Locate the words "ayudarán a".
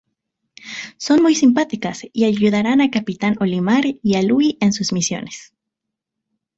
2.25-2.89